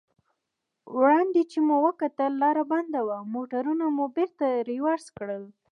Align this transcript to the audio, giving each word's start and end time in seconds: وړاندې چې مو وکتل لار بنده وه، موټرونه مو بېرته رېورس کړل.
وړاندې 0.97 1.41
چې 1.51 1.59
مو 1.67 1.75
وکتل 1.87 2.31
لار 2.41 2.57
بنده 2.71 3.01
وه، 3.07 3.17
موټرونه 3.35 3.85
مو 3.95 4.05
بېرته 4.17 4.45
رېورس 4.69 5.05
کړل. 5.17 5.43